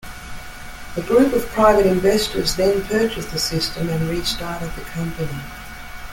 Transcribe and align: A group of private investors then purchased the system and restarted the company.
A 0.97 1.01
group 1.03 1.31
of 1.31 1.45
private 1.49 1.85
investors 1.85 2.55
then 2.55 2.81
purchased 2.85 3.29
the 3.29 3.37
system 3.37 3.87
and 3.87 4.09
restarted 4.09 4.71
the 4.73 4.81
company. 4.81 5.43